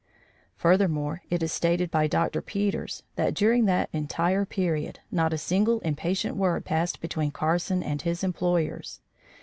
Furthermore, 0.55 1.21
it 1.29 1.43
is 1.43 1.51
stated 1.53 1.91
by 1.91 2.07
Dr. 2.07 2.41
Peters, 2.41 3.03
that 3.17 3.35
during 3.35 3.65
that 3.65 3.87
entire 3.93 4.45
period, 4.45 4.99
not 5.11 5.31
a 5.31 5.37
single 5.37 5.79
impatient 5.81 6.35
word 6.35 6.65
passed 6.65 6.99
between 7.01 7.29
Carson 7.29 7.83
and 7.83 8.01
his 8.01 8.23
employers. 8.23 8.99